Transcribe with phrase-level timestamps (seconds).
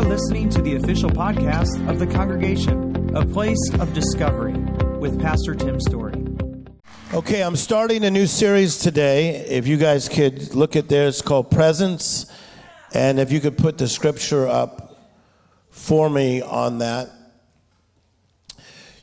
[0.00, 4.54] are listening to the official podcast of the congregation, a place of discovery,
[4.98, 6.14] with Pastor Tim Storey.
[7.12, 9.44] Okay, I'm starting a new series today.
[9.46, 12.32] If you guys could look at there, it's called Presence.
[12.94, 14.96] And if you could put the scripture up
[15.68, 17.10] for me on that.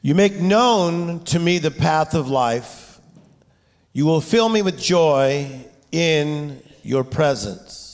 [0.01, 2.99] You make known to me the path of life.
[3.93, 5.47] You will fill me with joy
[5.91, 7.86] in your presence,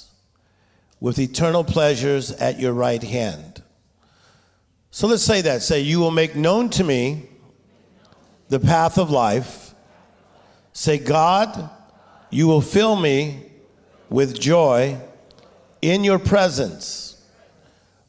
[1.04, 3.62] with eternal pleasures at your right hand.
[4.90, 5.62] So let's say that.
[5.62, 7.28] Say, You will make known to me
[8.48, 9.76] the path of life.
[10.72, 11.70] Say, God,
[12.30, 13.52] you will fill me
[14.10, 14.98] with joy
[15.82, 17.22] in your presence,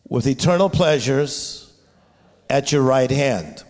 [0.09, 1.73] with eternal pleasures
[2.49, 3.65] at your right hand.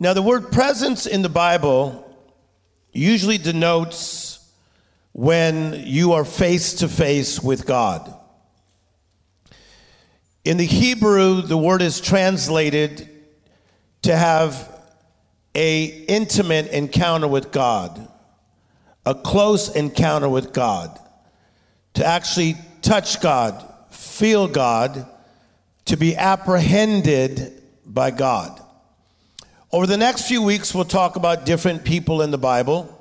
[0.00, 2.04] Now, the word presence in the Bible
[2.92, 4.27] usually denotes
[5.18, 8.14] when you are face to face with God.
[10.44, 13.08] In the Hebrew, the word is translated
[14.02, 14.72] to have
[15.56, 18.06] a intimate encounter with God,
[19.04, 20.96] a close encounter with God,
[21.94, 25.04] to actually touch God, feel God,
[25.86, 28.62] to be apprehended by God.
[29.72, 32.94] Over the next few weeks, we'll talk about different people in the Bible.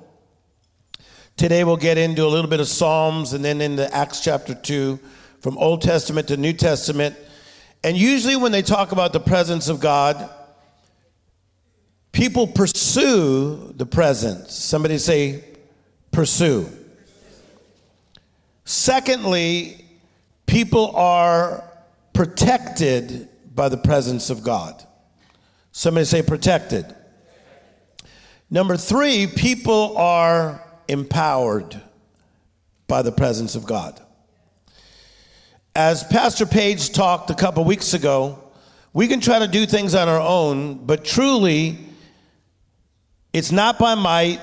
[1.38, 5.00] Today, we'll get into a little bit of Psalms and then into Acts chapter 2,
[5.40, 7.16] from Old Testament to New Testament.
[7.84, 10.32] And usually, when they talk about the presence of God,
[12.12, 14.56] people pursue the presence.
[14.56, 15.44] Somebody say,
[16.10, 16.68] pursue.
[18.66, 19.86] Secondly,
[20.48, 21.64] people are
[22.14, 24.84] protected by the presence of God.
[25.72, 26.96] Somebody say protected.
[28.50, 31.82] Number three, people are empowered
[32.88, 34.00] by the presence of God.
[35.76, 38.44] As Pastor Page talked a couple weeks ago,
[38.94, 41.78] we can try to do things on our own, but truly,
[43.34, 44.42] it's not by might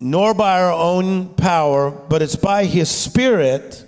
[0.00, 3.84] nor by our own power, but it's by His Spirit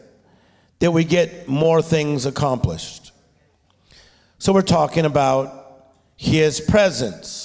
[0.78, 3.12] that we get more things accomplished.
[4.39, 5.65] So we're talking about
[6.16, 7.44] his presence.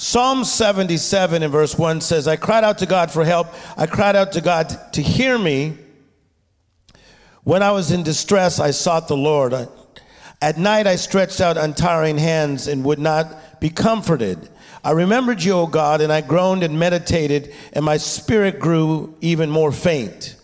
[0.00, 3.48] Psalm 77 in verse 1 says, I cried out to God for help.
[3.76, 5.76] I cried out to God to hear me.
[7.42, 9.68] When I was in distress, I sought the Lord.
[10.40, 14.48] At night, I stretched out untiring hands and would not be comforted.
[14.84, 19.50] I remembered you, O God, and I groaned and meditated, and my spirit grew even
[19.50, 20.36] more faint.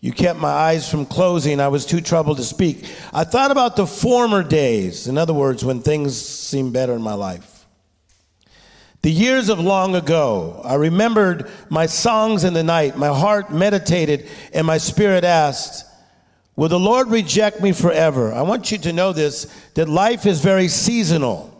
[0.00, 1.58] You kept my eyes from closing.
[1.58, 2.84] I was too troubled to speak.
[3.14, 7.14] I thought about the former days, in other words, when things seemed better in my
[7.14, 7.57] life.
[9.02, 12.96] The years of long ago, I remembered my songs in the night.
[12.96, 15.84] My heart meditated, and my spirit asked,
[16.56, 18.32] Will the Lord reject me forever?
[18.32, 19.44] I want you to know this
[19.74, 21.54] that life is very seasonal.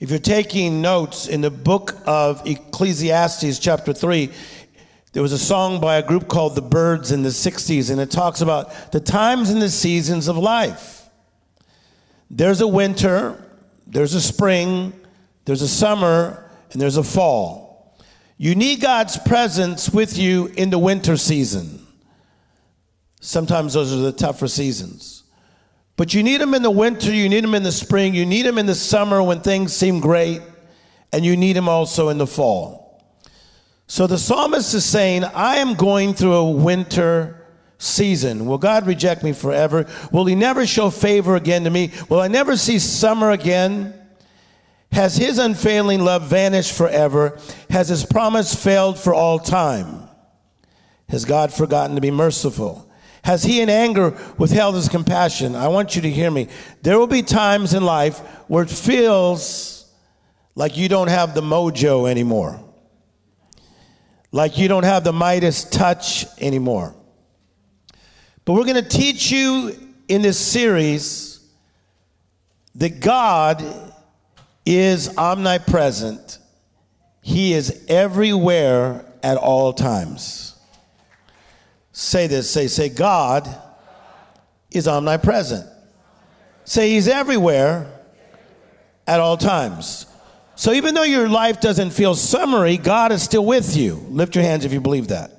[0.00, 4.30] If you're taking notes in the book of Ecclesiastes, chapter 3,
[5.12, 8.10] there was a song by a group called The Byrds in the 60s, and it
[8.10, 11.08] talks about the times and the seasons of life.
[12.28, 13.42] There's a winter,
[13.86, 14.92] there's a spring,
[15.46, 17.96] there's a summer, and there's a fall.
[18.36, 21.86] You need God's presence with you in the winter season.
[23.20, 25.22] Sometimes those are the tougher seasons.
[25.96, 28.44] But you need Him in the winter, you need Him in the spring, you need
[28.44, 30.42] Him in the summer when things seem great,
[31.12, 33.02] and you need Him also in the fall.
[33.86, 37.46] So the psalmist is saying, I am going through a winter
[37.78, 38.46] season.
[38.46, 39.86] Will God reject me forever?
[40.10, 41.92] Will he never show favor again to me?
[42.08, 43.94] Will I never see summer again?
[44.92, 47.38] Has his unfailing love vanished forever?
[47.70, 50.08] Has his promise failed for all time?
[51.08, 52.90] Has God forgotten to be merciful?
[53.24, 55.54] Has he in anger withheld his compassion?
[55.54, 56.48] I want you to hear me.
[56.82, 59.92] There will be times in life where it feels
[60.54, 62.60] like you don't have the mojo anymore
[64.36, 66.94] like you don't have the Midas touch anymore.
[68.44, 69.74] But we're going to teach you
[70.08, 71.40] in this series
[72.74, 73.64] that God
[74.66, 76.38] is omnipresent,
[77.22, 80.54] He is everywhere at all times.
[81.92, 83.48] Say this say, say, God
[84.70, 85.66] is omnipresent.
[86.64, 87.90] Say, He's everywhere
[89.06, 90.06] at all times.
[90.56, 93.94] So even though your life doesn't feel summery, God is still with you.
[94.08, 95.30] Lift your hands if you believe that.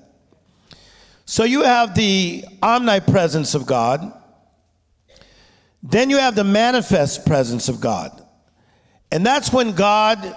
[1.26, 4.14] So you have the omnipresence of God.
[5.84, 8.24] Then you have the manifest presence of God.
[9.12, 10.36] And that's when God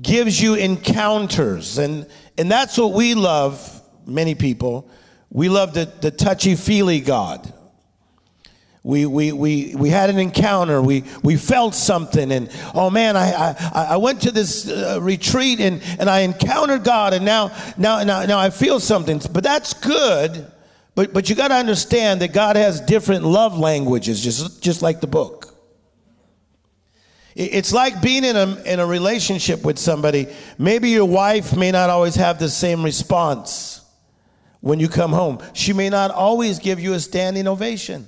[0.00, 1.78] gives you encounters.
[1.78, 2.06] And,
[2.38, 4.90] and that's what we love, many people.
[5.30, 7.52] We love the, the touchy feely God.
[8.82, 10.80] We, we, we, we had an encounter.
[10.80, 12.32] We, we felt something.
[12.32, 16.82] And oh man, I, I, I went to this uh, retreat and, and I encountered
[16.82, 19.20] God and now, now, now, now I feel something.
[19.30, 20.50] But that's good.
[20.94, 25.00] But, but you got to understand that God has different love languages, just, just like
[25.00, 25.49] the book.
[27.34, 30.26] It's like being in a, in a relationship with somebody.
[30.58, 33.84] Maybe your wife may not always have the same response
[34.60, 35.38] when you come home.
[35.52, 38.06] She may not always give you a standing ovation.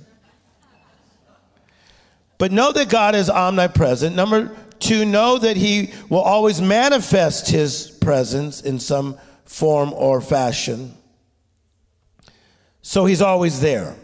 [2.37, 4.15] But know that God is omnipresent.
[4.15, 10.93] Number two, know that He will always manifest His presence in some form or fashion.
[12.81, 13.95] So He's always there.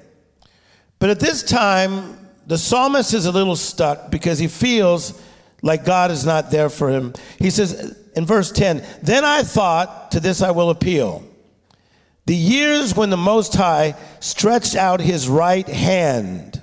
[1.00, 5.22] But at this time, the psalmist is a little stuck because he feels
[5.62, 7.14] like God is not there for him.
[7.38, 11.24] He says in verse 10 Then I thought, to this I will appeal.
[12.26, 16.60] The years when the Most High stretched out his right hand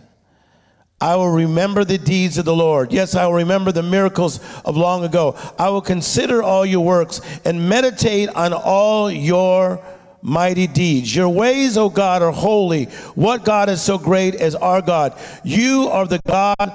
[1.00, 2.90] I will remember the deeds of the Lord.
[2.90, 5.36] Yes, I will remember the miracles of long ago.
[5.58, 9.82] I will consider all your works and meditate on all your
[10.26, 11.14] mighty deeds.
[11.14, 12.86] Your ways, O God, are holy.
[13.14, 15.16] What God is so great as our God?
[15.44, 16.72] You are the God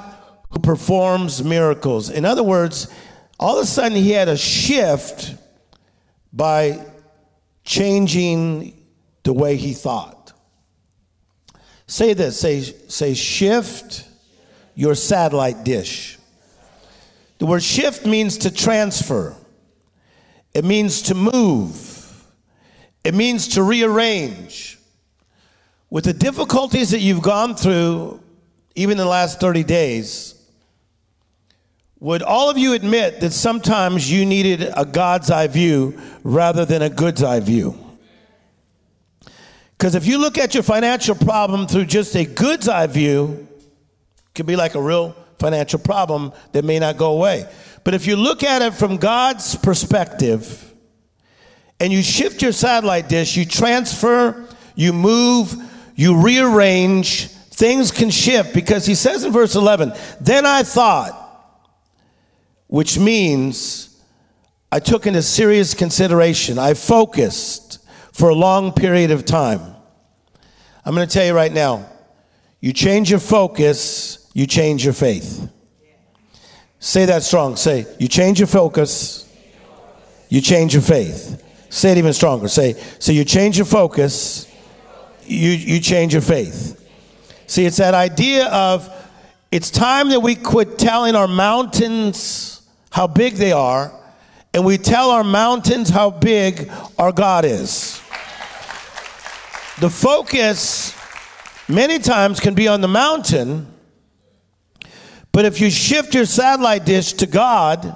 [0.51, 2.09] who performs miracles.
[2.09, 2.88] In other words,
[3.38, 5.36] all of a sudden he had a shift
[6.31, 6.86] by
[7.65, 8.81] changing
[9.24, 10.31] the way he thought.
[11.88, 14.07] Say this, say, say shift
[14.75, 16.18] your satellite dish.
[17.39, 19.36] The word shift means to transfer,
[20.53, 21.90] it means to move,
[23.03, 24.77] it means to rearrange.
[25.89, 28.21] With the difficulties that you've gone through,
[28.75, 30.36] even in the last 30 days,
[32.00, 36.81] would all of you admit that sometimes you needed a God's eye view rather than
[36.81, 37.77] a good's eye view?
[39.77, 44.33] Because if you look at your financial problem through just a good's eye view, it
[44.36, 47.51] could be like a real financial problem that may not go away.
[47.83, 50.70] But if you look at it from God's perspective
[51.81, 55.53] and you shift your satellite dish, you transfer, you move,
[55.95, 59.91] you rearrange, things can shift because he says in verse 11,
[60.21, 61.17] Then I thought,
[62.67, 64.01] which means
[64.71, 67.79] I took into serious consideration, I focused
[68.13, 69.59] for a long period of time.
[70.85, 71.89] I'm going to tell you right now,
[72.61, 75.49] you change your focus you change your faith.
[76.79, 77.55] Say that strong.
[77.55, 79.27] Say, you change your focus,
[80.29, 81.43] you change your faith.
[81.71, 82.47] Say it even stronger.
[82.47, 84.47] Say, so you change your focus,
[85.23, 86.77] you, you change your faith.
[87.47, 88.88] See, it's that idea of
[89.51, 93.91] it's time that we quit telling our mountains how big they are,
[94.53, 98.00] and we tell our mountains how big our God is.
[99.79, 100.94] The focus
[101.67, 103.71] many times can be on the mountain
[105.31, 107.95] but if you shift your satellite dish to God,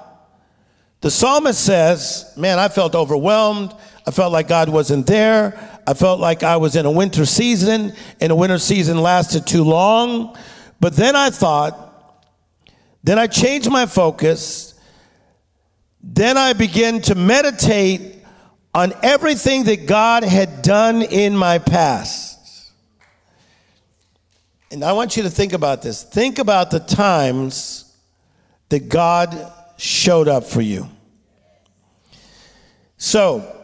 [1.05, 3.75] the psalmist says, Man, I felt overwhelmed.
[4.07, 5.79] I felt like God wasn't there.
[5.85, 9.63] I felt like I was in a winter season, and the winter season lasted too
[9.63, 10.35] long.
[10.79, 12.23] But then I thought,
[13.03, 14.73] then I changed my focus.
[16.01, 18.25] Then I began to meditate
[18.73, 22.71] on everything that God had done in my past.
[24.71, 26.01] And I want you to think about this.
[26.01, 27.95] Think about the times
[28.69, 30.89] that God showed up for you.
[33.05, 33.55] So,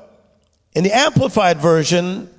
[0.76, 2.30] in the Amplified Version,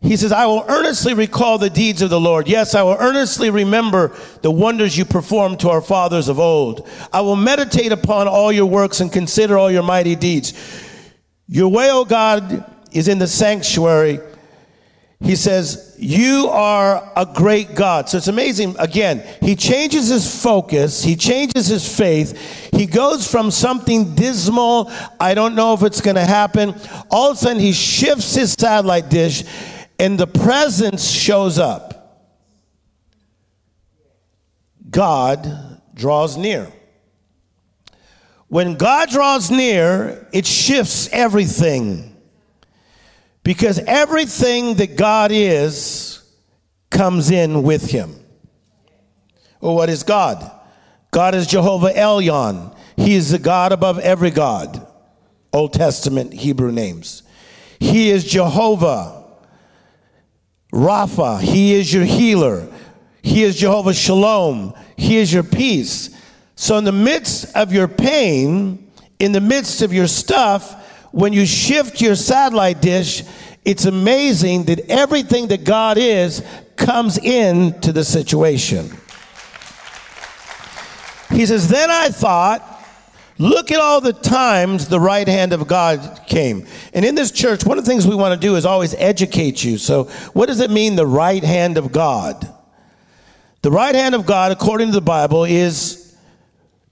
[0.00, 2.48] he says, I will earnestly recall the deeds of the Lord.
[2.48, 6.88] Yes, I will earnestly remember the wonders you performed to our fathers of old.
[7.12, 10.54] I will meditate upon all your works and consider all your mighty deeds.
[11.46, 14.18] Your way, O God, is in the sanctuary
[15.20, 18.08] he says, You are a great God.
[18.08, 18.76] So it's amazing.
[18.78, 22.70] Again, he changes his focus, he changes his faith.
[22.72, 26.74] He goes from something dismal, I don't know if it's going to happen.
[27.10, 29.44] All of a sudden, he shifts his satellite dish,
[29.98, 31.94] and the presence shows up.
[34.90, 36.70] God draws near.
[38.48, 42.15] When God draws near, it shifts everything.
[43.46, 46.20] Because everything that God is
[46.90, 48.16] comes in with him.
[49.60, 50.50] Well, what is God?
[51.12, 52.76] God is Jehovah Elyon.
[52.96, 54.84] He is the God above every God.
[55.52, 57.22] Old Testament Hebrew names.
[57.78, 59.24] He is Jehovah
[60.72, 61.40] Rapha.
[61.40, 62.66] He is your healer.
[63.22, 64.74] He is Jehovah Shalom.
[64.96, 66.10] He is your peace.
[66.56, 70.82] So, in the midst of your pain, in the midst of your stuff,
[71.12, 73.22] when you shift your satellite dish,
[73.64, 76.42] it's amazing that everything that God is
[76.76, 78.90] comes into the situation.
[81.30, 82.62] He says, Then I thought,
[83.38, 86.66] look at all the times the right hand of God came.
[86.94, 89.64] And in this church, one of the things we want to do is always educate
[89.64, 89.78] you.
[89.78, 92.52] So, what does it mean, the right hand of God?
[93.62, 96.05] The right hand of God, according to the Bible, is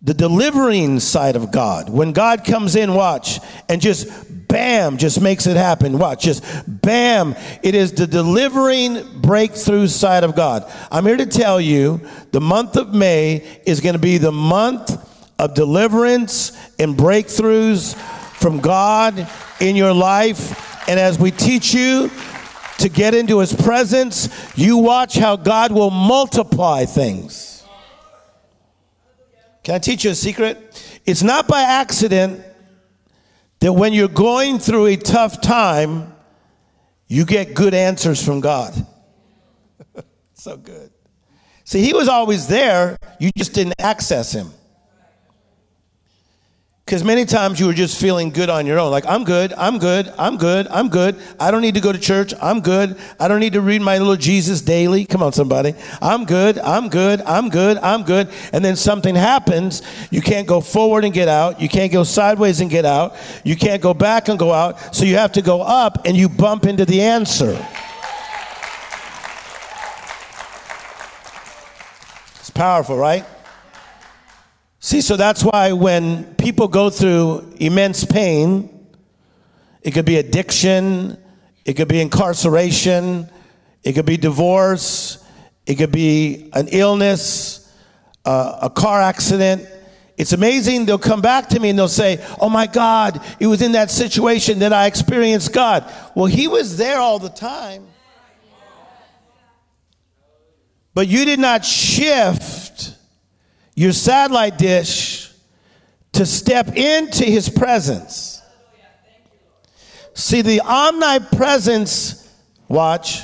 [0.05, 1.89] the delivering side of God.
[1.89, 4.07] When God comes in, watch, and just
[4.49, 5.99] bam, just makes it happen.
[5.99, 7.35] Watch, just bam.
[7.63, 10.71] It is the delivering breakthrough side of God.
[10.93, 14.95] I'm here to tell you the month of May is going to be the month
[15.39, 17.97] of deliverance and breakthroughs
[18.37, 19.27] from God
[19.59, 20.87] in your life.
[20.87, 22.11] And as we teach you
[22.79, 27.54] to get into his presence, you watch how God will multiply things.
[29.65, 31.01] Can I teach you a secret?
[31.07, 32.45] It's not by accident
[33.61, 36.15] that when you're going through a tough time,
[37.09, 38.75] you get good answers from God.
[40.35, 40.91] so good.
[41.65, 44.51] See, He was always there, you just didn't access Him.
[46.85, 48.91] Because many times you were just feeling good on your own.
[48.91, 51.17] Like, I'm good, I'm good, I'm good, I'm good.
[51.41, 52.99] I don't need to go to church, I'm good.
[53.19, 55.07] I don't need to read my little Jesus daily.
[55.07, 55.75] Come on, somebody.
[56.03, 58.29] I'm good, I'm good, I'm good, I'm good.
[58.53, 59.81] And then something happens.
[60.11, 61.59] You can't go forward and get out.
[61.59, 63.17] You can't go sideways and get out.
[63.45, 64.95] You can't go back and go out.
[64.95, 67.67] So you have to go up and you bump into the answer.
[72.41, 73.25] It's powerful, right?
[74.85, 78.87] See, so that's why when people go through immense pain,
[79.81, 81.17] it could be addiction,
[81.65, 83.31] it could be incarceration,
[83.83, 85.25] it could be divorce,
[85.65, 87.75] it could be an illness,
[88.27, 89.67] uh, a car accident.
[90.19, 90.85] It's amazing.
[90.85, 93.91] They'll come back to me and they'll say, Oh my God, it was in that
[93.91, 95.91] situation that I experienced God.
[96.15, 97.87] Well, He was there all the time.
[100.93, 102.64] But you did not shift
[103.75, 105.33] your satellite dish
[106.13, 108.41] to step into his presence.
[110.15, 112.31] See, the omnipresence,
[112.69, 113.23] watch,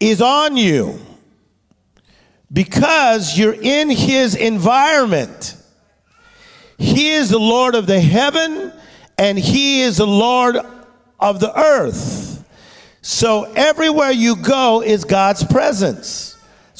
[0.00, 0.98] is on you
[2.50, 5.56] because you're in his environment.
[6.78, 8.72] He is the Lord of the heaven
[9.18, 10.56] and he is the Lord
[11.20, 12.42] of the earth.
[13.02, 16.29] So everywhere you go is God's presence.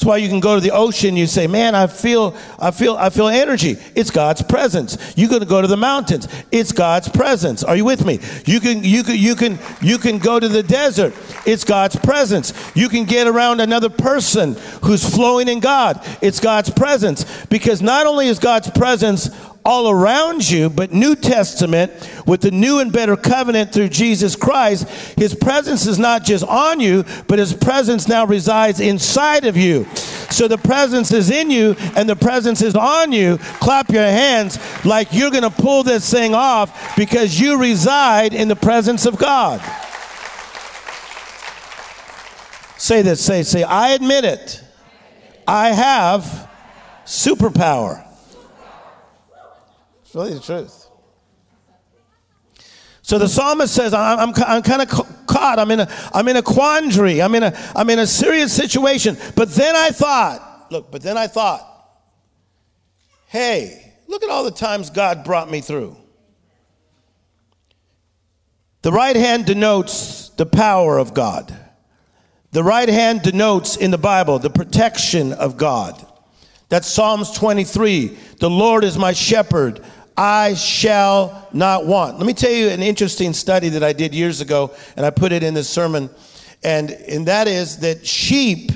[0.01, 1.15] That's why you can go to the ocean.
[1.15, 4.97] You say, "Man, I feel, I feel, I feel energy." It's God's presence.
[5.15, 6.27] You can go to the mountains.
[6.51, 7.63] It's God's presence.
[7.63, 8.19] Are you with me?
[8.47, 11.13] You can, you can, you can, you can go to the desert.
[11.45, 12.51] It's God's presence.
[12.73, 16.03] You can get around another person who's flowing in God.
[16.19, 17.23] It's God's presence.
[17.45, 19.29] Because not only is God's presence
[19.63, 21.91] all around you, but New Testament
[22.25, 24.87] with the new and better covenant through Jesus Christ,
[25.17, 29.85] his presence is not just on you, but his presence now resides inside of you.
[30.31, 33.37] So the presence is in you and the presence is on you.
[33.59, 38.47] Clap your hands like you're going to pull this thing off because you reside in
[38.47, 39.61] the presence of God.
[42.77, 44.63] Say this, say, say, I admit it.
[45.47, 46.49] I have
[47.05, 48.07] superpower.
[50.11, 50.87] It's really the truth.
[53.01, 54.89] So the psalmist says, I'm, I'm, I'm kind of
[55.25, 55.57] caught.
[55.57, 57.21] I'm in, a, I'm in a quandary.
[57.21, 59.17] I'm in a, I'm in a serious situation.
[59.37, 61.65] But then I thought, look, but then I thought,
[63.27, 65.95] hey, look at all the times God brought me through.
[68.81, 71.57] The right hand denotes the power of God.
[72.51, 76.05] The right hand denotes in the Bible the protection of God.
[76.71, 78.17] That's Psalms 23.
[78.39, 79.83] The Lord is my shepherd.
[80.17, 82.17] I shall not want.
[82.17, 85.31] Let me tell you an interesting study that I did years ago, and I put
[85.31, 86.09] it in this sermon.
[86.63, 88.71] And, and that is that sheep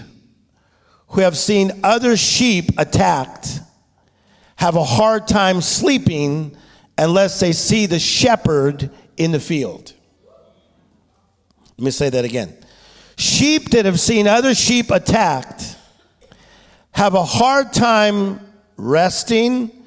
[1.09, 3.59] who have seen other sheep attacked
[4.55, 6.55] have a hard time sleeping
[6.97, 9.93] unless they see the shepherd in the field.
[11.77, 12.57] Let me say that again.
[13.17, 15.77] Sheep that have seen other sheep attacked
[16.91, 18.39] have a hard time
[18.77, 19.84] resting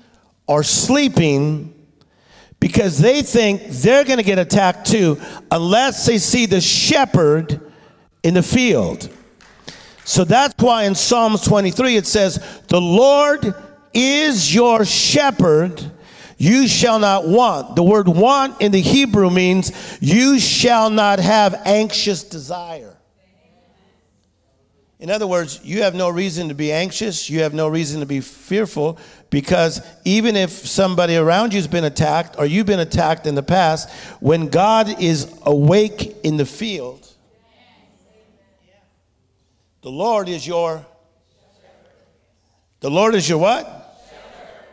[0.49, 1.75] are sleeping
[2.61, 7.61] because they think they're going to get attacked too unless they see the shepherd
[8.23, 9.09] in the field.
[10.05, 13.55] So that's why in Psalms 23 it says, The Lord
[13.93, 15.93] is your shepherd,
[16.37, 17.76] you shall not want.
[17.76, 22.98] The word want in the Hebrew means you shall not have anxious desire.
[25.00, 27.31] In other words, you have no reason to be anxious.
[27.31, 28.99] You have no reason to be fearful
[29.31, 33.43] because even if somebody around you has been attacked or you've been attacked in the
[33.43, 33.88] past,
[34.21, 37.07] when God is awake in the field,
[39.83, 40.85] the Lord is your
[42.81, 43.75] The Lord is your what?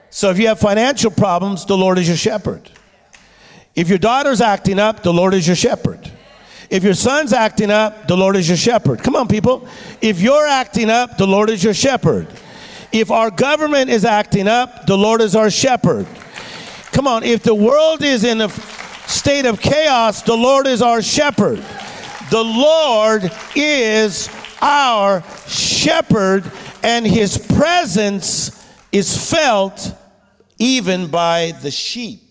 [0.09, 2.69] So if you have financial problems, the Lord is your shepherd.
[3.75, 6.11] If your daughter's acting up, the Lord is your shepherd.
[6.69, 9.03] If your son's acting up, the Lord is your shepherd.
[9.03, 9.67] Come on, people.
[10.01, 12.27] If you're acting up, the Lord is your shepherd.
[12.91, 16.07] If our government is acting up, the Lord is our shepherd.
[16.91, 17.23] Come on.
[17.23, 21.63] If the world is in a state of chaos, the Lord is our shepherd.
[22.31, 24.29] The Lord is
[24.61, 26.49] our shepherd,
[26.81, 29.93] and his presence is felt
[30.57, 32.24] even by the sheep.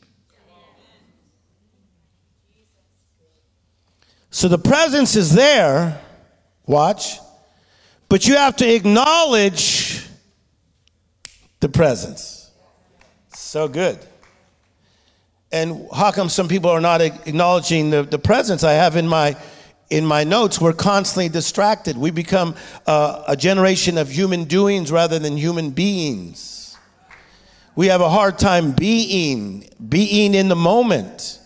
[4.34, 6.00] So the presence is there,
[6.66, 7.20] watch,
[8.08, 10.04] but you have to acknowledge
[11.60, 12.50] the presence.
[13.32, 13.96] So good.
[15.52, 19.36] And how come some people are not acknowledging the, the presence I have in my
[19.88, 20.60] in my notes?
[20.60, 21.96] We're constantly distracted.
[21.96, 22.56] We become
[22.88, 26.76] uh, a generation of human doings rather than human beings.
[27.76, 31.38] We have a hard time being, being in the moment.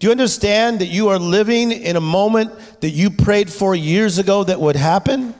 [0.00, 4.16] Do you understand that you are living in a moment that you prayed for years
[4.16, 5.34] ago that would happen?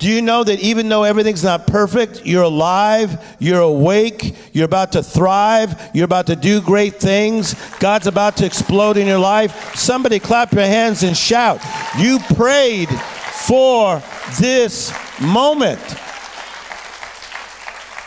[0.00, 4.90] Do you know that even though everything's not perfect, you're alive, you're awake, you're about
[4.92, 9.76] to thrive, you're about to do great things, God's about to explode in your life?
[9.76, 11.60] Somebody clap your hands and shout.
[11.96, 14.02] You prayed for
[14.40, 15.80] this moment.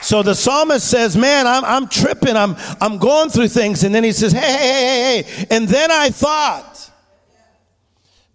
[0.01, 2.36] So the psalmist says, Man, I'm, I'm tripping.
[2.36, 3.84] I'm, I'm going through things.
[3.84, 5.48] And then he says, Hey, hey, hey, hey.
[5.51, 6.89] And then I thought,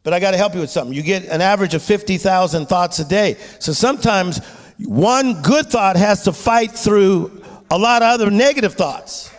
[0.02, 0.94] but I got to help you with something.
[0.94, 3.36] You get an average of 50,000 thoughts a day.
[3.58, 4.38] So sometimes
[4.78, 9.32] one good thought has to fight through a lot of other negative thoughts.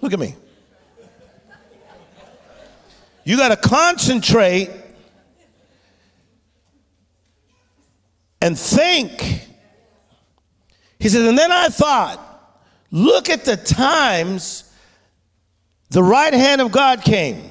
[0.00, 0.34] Look at me.
[3.24, 4.70] You got to concentrate
[8.40, 9.46] and think
[11.02, 12.20] he says, and then I thought,
[12.92, 14.72] look at the times
[15.90, 17.50] the right hand of God came.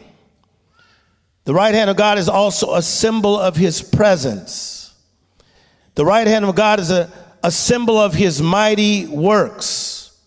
[1.44, 4.96] The right hand of God is also a symbol of his presence.
[5.96, 7.12] The right hand of God is a,
[7.44, 10.18] a symbol of his mighty works.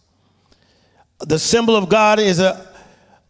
[1.20, 2.74] The symbol of God is a,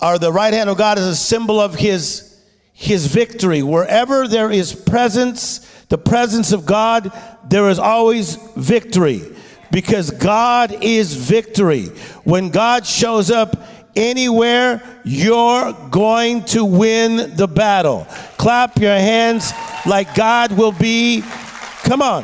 [0.03, 3.63] or the right hand of God is a symbol of his, his victory.
[3.63, 7.13] Wherever there is presence, the presence of God,
[7.49, 9.23] there is always victory
[9.75, 11.87] because God is victory.
[12.23, 13.57] When God shows up
[13.97, 18.07] anywhere, you're going to win the battle.
[18.39, 19.53] Clap your hands
[19.85, 21.25] like God will be.
[21.83, 22.23] Come on.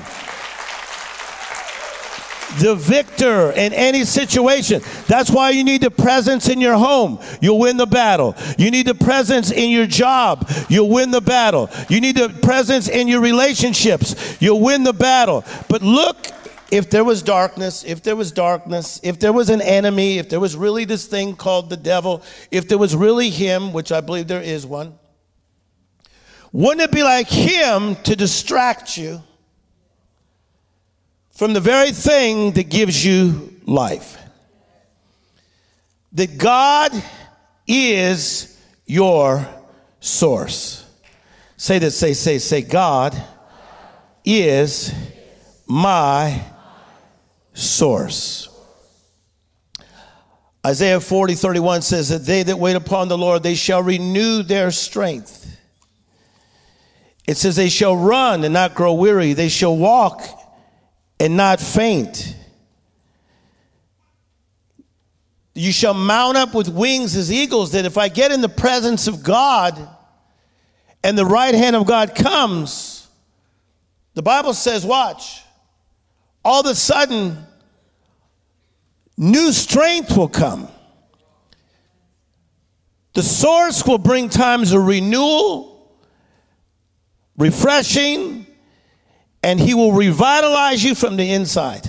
[2.61, 4.81] The victor in any situation.
[5.09, 7.19] That's why you need the presence in your home.
[7.41, 8.37] You'll win the battle.
[8.59, 10.49] You need the presence in your job.
[10.69, 11.69] You'll win the battle.
[11.89, 14.41] You need the presence in your relationships.
[14.41, 15.45] You'll win the battle.
[15.69, 16.17] But look
[16.71, 20.41] if there was darkness, if there was darkness, if there was an enemy, if there
[20.41, 24.29] was really this thing called the devil, if there was really him, which I believe
[24.29, 24.99] there is one,
[26.53, 29.23] wouldn't it be like him to distract you
[31.33, 34.17] from the very thing that gives you life?
[36.13, 36.93] That God
[37.67, 39.47] is your
[40.01, 40.85] source.
[41.57, 43.21] Say this, say, say, say, God
[44.25, 44.93] is
[45.67, 46.43] my
[47.53, 48.49] source.
[50.67, 54.71] Isaiah 40, 31 says that they that wait upon the Lord, they shall renew their
[54.71, 55.47] strength.
[57.27, 59.33] It says they shall run and not grow weary.
[59.33, 60.23] They shall walk
[61.19, 62.37] and not faint.
[65.55, 67.73] You shall mount up with wings as eagles.
[67.73, 69.79] That if I get in the presence of God
[71.03, 73.09] and the right hand of God comes,
[74.15, 75.43] the Bible says, watch,
[76.45, 77.47] all of a sudden,
[79.17, 80.69] new strength will come.
[83.13, 85.99] The source will bring times of renewal,
[87.37, 88.47] refreshing,
[89.43, 91.87] and he will revitalize you from the inside.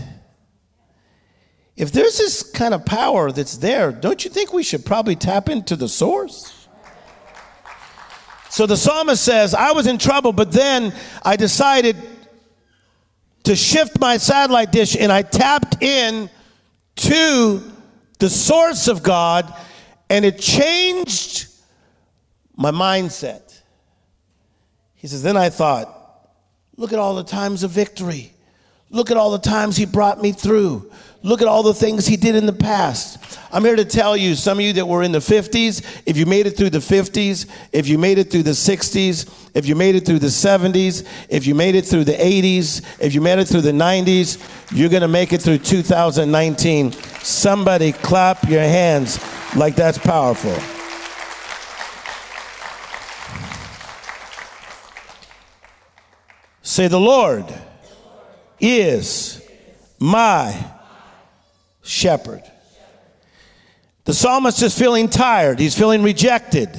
[1.78, 5.50] If there's this kind of power that's there, don't you think we should probably tap
[5.50, 6.68] into the source?
[8.50, 11.96] So the psalmist says, I was in trouble, but then I decided
[13.44, 16.30] to shift my satellite dish and I tapped in
[16.98, 17.62] to
[18.20, 19.54] the source of God
[20.10, 21.48] and it changed
[22.56, 23.60] my mindset.
[24.96, 26.02] He says, Then I thought,
[26.82, 28.34] Look at all the times of victory.
[28.90, 30.92] Look at all the times he brought me through.
[31.22, 33.31] Look at all the things he did in the past.
[33.54, 36.26] I'm here to tell you, some of you that were in the 50s, if you
[36.26, 39.96] made it through the 50s, if you made it through the 60s, if you made
[39.96, 43.50] it through the 70s, if you made it through the 80s, if you made it
[43.50, 46.94] through the 90s, you're going to make it through 2019.
[46.94, 49.20] Somebody clap your hands
[49.56, 50.56] like that's powerful.
[56.64, 57.46] Say, the Lord
[58.62, 59.46] is
[60.00, 60.56] my
[61.82, 62.44] shepherd.
[64.12, 66.70] The psalmist is feeling tired, he's feeling rejected.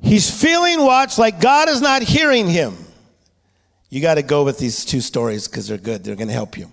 [0.00, 2.76] He's feeling watched like God is not hearing him.
[3.88, 6.02] You got to go with these two stories because they're good.
[6.02, 6.72] They're going to help you.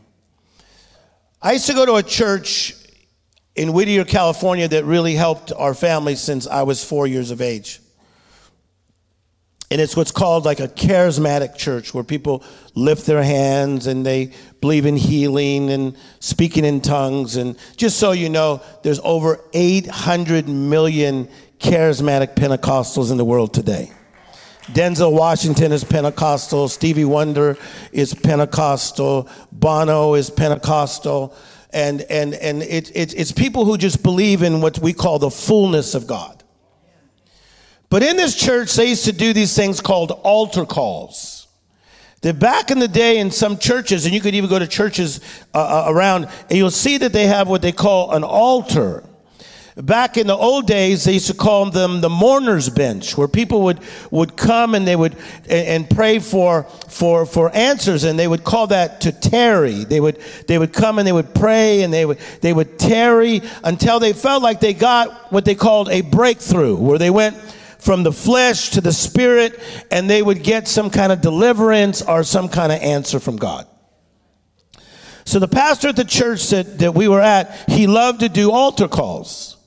[1.44, 2.74] I used to go to a church
[3.56, 7.82] in Whittier, California that really helped our family since I was four years of age.
[9.70, 14.34] And it's what's called like a charismatic church where people lift their hands and they
[14.62, 17.36] believe in healing and speaking in tongues.
[17.36, 23.92] And just so you know, there's over 800 million charismatic Pentecostals in the world today.
[24.74, 26.68] Denzel Washington is Pentecostal.
[26.68, 27.58] Stevie Wonder
[27.92, 29.28] is Pentecostal.
[29.52, 31.36] Bono is Pentecostal.
[31.72, 35.32] And, and, and it, it, it's people who just believe in what we call the
[35.32, 36.44] fullness of God.
[37.90, 41.39] But in this church, they used to do these things called altar calls.
[42.22, 45.22] That back in the day in some churches, and you could even go to churches
[45.54, 49.06] uh, uh, around, and you'll see that they have what they call an altar.
[49.78, 53.62] Back in the old days, they used to call them the mourner's bench, where people
[53.64, 53.80] would,
[54.12, 58.44] would come and they would and, and pray for, for, for answers, and they would
[58.44, 59.86] call that to tarry.
[59.86, 63.42] They would, they would come and they would pray and they would, they would tarry
[63.64, 67.38] until they felt like they got what they called a breakthrough, where they went
[67.80, 72.24] from the flesh to the spirit, and they would get some kind of deliverance or
[72.24, 73.66] some kind of answer from God.
[75.26, 78.52] So the pastor at the church that, that we were at, he loved to do
[78.52, 79.58] altar calls.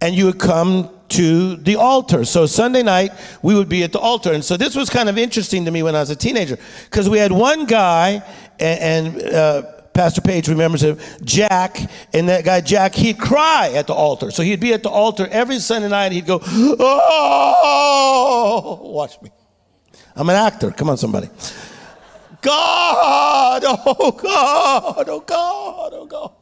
[0.00, 2.24] And you would come to the altar.
[2.24, 4.32] So Sunday night, we would be at the altar.
[4.32, 7.08] And so this was kind of interesting to me when I was a teenager, because
[7.08, 8.22] we had one guy,
[8.58, 9.62] and, and uh,
[9.98, 11.80] Pastor Page remembers him, Jack,
[12.14, 14.30] and that guy Jack, he'd cry at the altar.
[14.30, 16.38] So he'd be at the altar every Sunday night, he'd go,
[17.20, 19.32] Oh, watch me.
[20.14, 20.70] I'm an actor.
[20.70, 21.28] Come on, somebody.
[22.40, 26.32] God, oh God, oh God, oh God,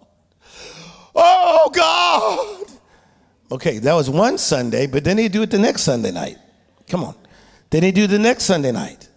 [1.14, 2.66] oh God.
[3.51, 6.37] Okay, that was one Sunday, but then he'd do it the next Sunday night.
[6.90, 7.14] Come on.
[7.71, 9.09] Then he'd do it the next Sunday night.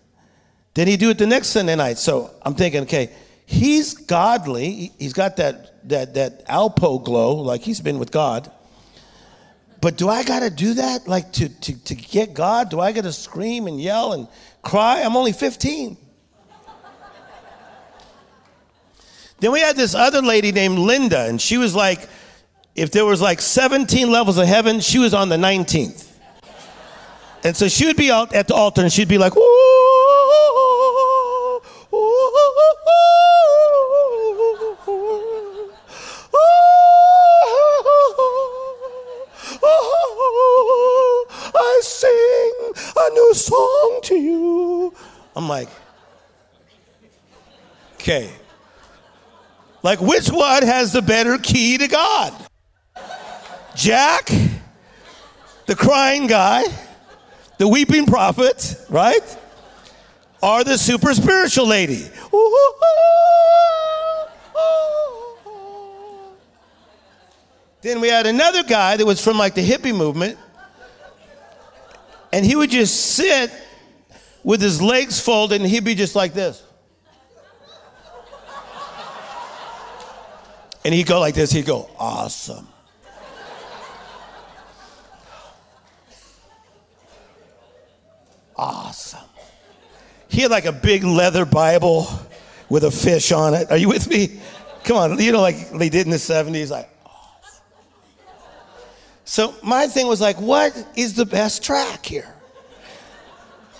[0.75, 1.97] Then he'd do it the next Sunday night.
[1.97, 3.09] So I'm thinking, okay,
[3.49, 4.91] he's godly.
[4.99, 8.51] He's got that, that, that Alpo glow, like he's been with God.
[9.81, 12.69] But do I got to do that, like to, to, to get God?
[12.69, 14.27] Do I got to scream and yell and
[14.61, 15.01] cry?
[15.01, 15.97] I'm only 15.
[19.39, 22.07] then we had this other lady named Linda, and she was like,
[22.75, 26.07] if there was like 17 levels of heaven, she was on the 19th.
[27.43, 29.33] And so she would be out at the altar and she'd be like,
[41.55, 44.93] I sing a new song to you.
[45.39, 45.69] I'm like,
[47.93, 48.29] okay.
[49.81, 52.33] Like, which one has the better key to God?
[53.73, 54.29] Jack,
[55.65, 56.65] the crying guy,
[57.57, 59.37] the weeping prophet, right?
[60.43, 62.05] Or the super spiritual lady.
[67.81, 70.37] Then we had another guy that was from like the hippie movement,
[72.33, 73.53] and he would just sit
[74.43, 76.63] with his legs folded, and he'd be just like this.
[80.85, 82.67] And he'd go like this, he'd go, awesome.
[88.55, 89.19] Awesome.
[90.27, 92.07] He had like a big leather Bible
[92.69, 93.71] with a fish on it.
[93.71, 94.39] Are you with me?
[94.83, 97.63] Come on, you know, like they did in the 70s, like, awesome.
[99.25, 102.33] So my thing was like, what is the best track here?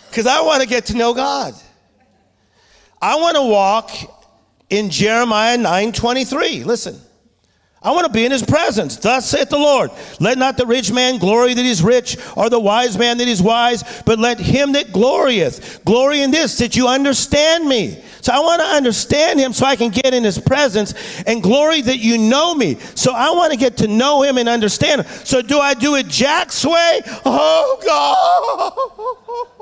[0.10, 1.54] Because I want to get to know God.
[3.02, 3.92] I want to walk
[4.70, 6.66] in Jeremiah 9:23.
[6.66, 7.00] Listen.
[7.82, 8.98] I want to be in his presence.
[8.98, 9.92] Thus saith the Lord.
[10.20, 13.42] Let not the rich man glory that he's rich, or the wise man that he's
[13.42, 18.04] wise, but let him that glorieth glory in this, that you understand me.
[18.20, 21.82] So I want to understand him so I can get in his presence and glory
[21.84, 22.76] that you know me.
[22.96, 25.08] So I want to get to know him and understand him.
[25.24, 27.02] So do I do it Jack's way?
[27.24, 27.80] Oh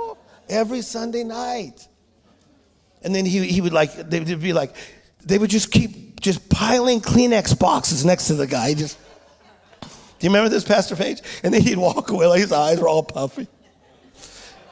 [0.10, 0.18] God.
[0.50, 1.88] every Sunday night.
[3.04, 4.76] And then he, he would like, they would be like,
[5.24, 8.74] they would just keep just piling Kleenex boxes next to the guy.
[8.74, 8.98] Just,
[9.82, 9.88] do
[10.22, 11.22] you remember this, Pastor Page?
[11.44, 13.48] And then he'd walk away like his eyes were all puffy.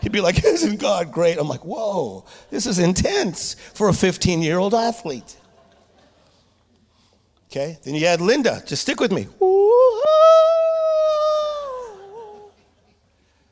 [0.02, 1.38] He'd be like, Isn't God great?
[1.38, 5.38] I'm like, Whoa, this is intense for a 15 year old athlete.
[7.52, 8.62] Okay, then you had Linda.
[8.66, 9.28] Just stick with me.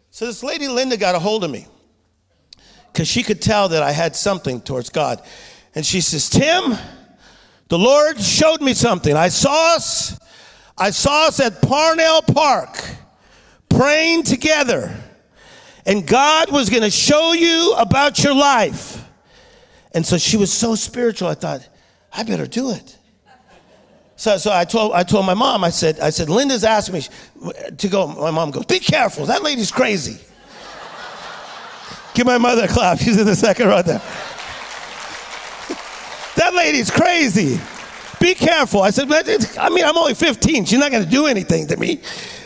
[0.09, 1.67] So this lady Linda got a hold of me
[2.93, 5.21] because she could tell that I had something towards God.
[5.73, 6.77] And she says, Tim,
[7.67, 9.15] the Lord showed me something.
[9.15, 10.19] I saw us,
[10.77, 12.79] I saw us at Parnell Park
[13.67, 14.95] praying together.
[15.87, 19.03] And God was going to show you about your life.
[19.95, 21.67] And so she was so spiritual, I thought,
[22.13, 22.97] I better do it.
[24.15, 27.01] So, so I told I told my mom, I said, I said, Linda's asked me
[27.77, 28.07] to go.
[28.07, 30.19] My mom goes, be careful, that lady's crazy.
[32.13, 32.99] Give my mother a clap.
[32.99, 34.01] She's in the second row there.
[36.35, 37.59] that lady's crazy.
[38.19, 38.81] Be careful.
[38.81, 40.65] I said, I mean, I'm only 15.
[40.65, 42.01] She's not going to do anything to me.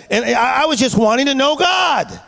[0.10, 2.21] And I, I was just wanting to know God.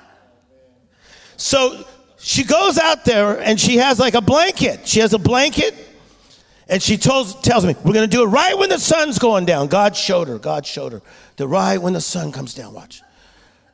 [1.37, 1.85] So
[2.19, 4.87] she goes out there and she has like a blanket.
[4.87, 5.73] She has a blanket
[6.67, 9.45] and she tells, tells me, We're going to do it right when the sun's going
[9.45, 9.67] down.
[9.67, 10.37] God showed her.
[10.37, 11.01] God showed her.
[11.37, 12.73] The right when the sun comes down.
[12.73, 13.01] Watch.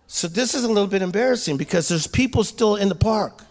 [0.08, 3.42] So this is a little bit embarrassing because there's people still in the park.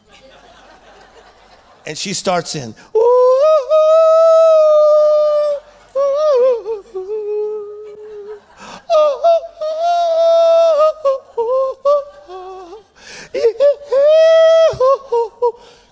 [1.86, 2.74] And she starts in,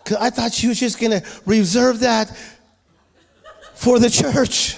[0.02, 2.36] Because I thought she was just going to reserve that
[3.74, 4.76] for the church.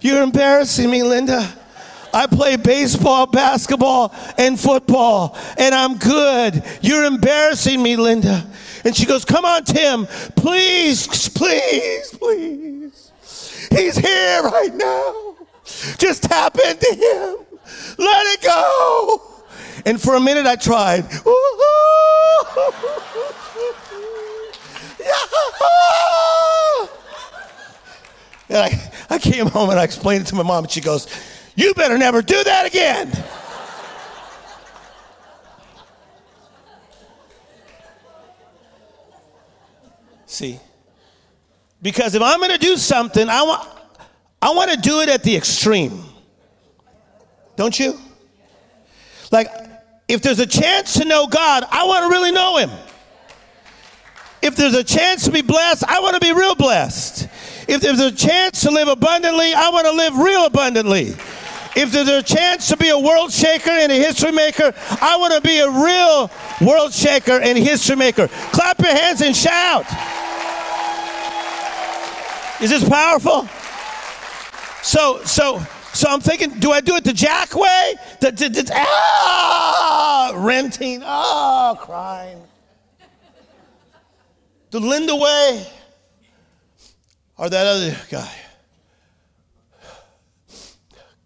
[0.00, 1.59] You're embarrassing me, Linda.
[2.12, 6.62] I play baseball, basketball, and football, and I'm good.
[6.82, 8.46] You're embarrassing me, Linda.
[8.84, 13.12] And she goes, Come on, Tim, please, please, please.
[13.70, 15.36] He's here right now.
[15.98, 17.46] Just tap into him.
[17.98, 19.22] Let it go.
[19.86, 21.04] And for a minute, I tried.
[28.50, 31.06] And I, I came home and I explained it to my mom, and she goes,
[31.60, 33.12] You better never do that again.
[40.24, 40.58] See?
[41.82, 43.68] Because if I'm going to do something, I want,
[44.40, 46.02] I want to do it at the extreme.
[47.56, 48.00] Don't you?
[49.30, 49.48] Like,
[50.08, 52.70] if there's a chance to know God, I want to really know Him.
[54.40, 57.28] If there's a chance to be blessed, I want to be real blessed.
[57.68, 61.16] If there's a chance to live abundantly, I want to live real abundantly.
[61.76, 65.34] If there's a chance to be a world shaker and a history maker, I want
[65.34, 66.30] to be a real
[66.68, 68.28] world shaker and history maker.
[68.52, 69.86] Clap your hands and shout.
[72.60, 73.48] Is this powerful?
[74.82, 77.94] So, so, so I'm thinking, do I do it the Jack way?
[78.20, 82.42] The, the, the, ah, renting, ah, crying
[84.70, 85.66] the Linda way
[87.36, 88.32] or that other guy.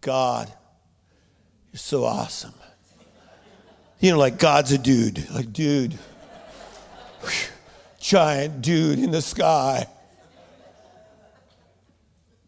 [0.04, 0.52] God,
[1.72, 2.52] you're so awesome.
[4.00, 5.98] You know, like God's a dude, like, dude,
[7.98, 9.86] giant dude in the sky.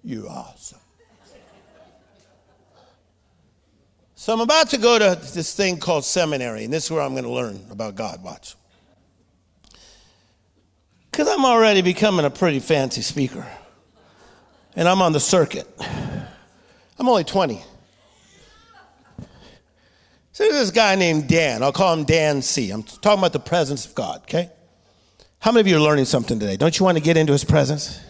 [0.05, 0.79] You're awesome.
[4.17, 7.13] So I'm about to go to this thing called seminary, and this is where I'm
[7.13, 8.23] going to learn about God.
[8.23, 8.55] Watch.
[11.11, 13.47] Because I'm already becoming a pretty fancy speaker.
[14.75, 15.67] And I'm on the circuit.
[16.99, 17.63] I'm only 20.
[20.33, 21.63] So there's this guy named Dan.
[21.63, 22.71] I'll call him Dan C.
[22.71, 24.51] I'm talking about the presence of God, okay?
[25.39, 26.57] How many of you are learning something today?
[26.57, 28.01] Don't you want to get into his presence?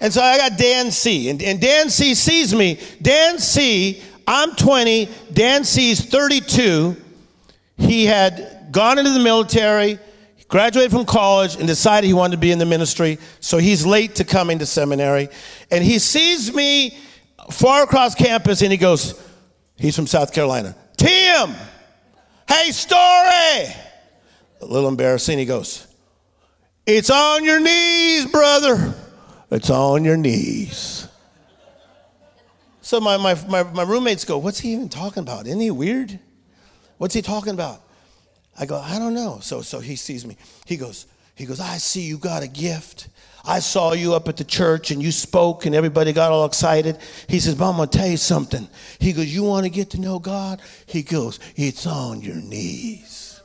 [0.00, 1.30] And so I got Dan C.
[1.30, 2.80] And, and Dan C sees me.
[3.00, 5.08] Dan C, I'm 20.
[5.32, 6.96] Dan C's 32.
[7.78, 9.98] He had gone into the military
[10.52, 13.18] graduated from college and decided he wanted to be in the ministry.
[13.40, 15.30] So he's late to coming to seminary.
[15.70, 16.98] And he sees me
[17.50, 19.20] far across campus and he goes,
[19.76, 20.76] he's from South Carolina.
[20.96, 21.54] Tim,
[22.48, 23.74] hey, Storey.
[24.60, 25.38] A little embarrassing.
[25.38, 25.86] He goes,
[26.86, 28.94] it's on your knees, brother.
[29.50, 31.08] It's on your knees.
[32.80, 35.46] So my, my, my, my roommates go, what's he even talking about?
[35.46, 36.18] Isn't he weird?
[36.98, 37.80] What's he talking about?
[38.58, 39.38] I go, I don't know.
[39.40, 40.36] So, so he sees me.
[40.66, 43.08] He goes, he goes, I see you got a gift.
[43.44, 46.98] I saw you up at the church and you spoke and everybody got all excited.
[47.28, 48.68] He says, But I'm going to tell you something.
[49.00, 50.60] He goes, You want to get to know God?
[50.86, 53.40] He goes, It's on your knees.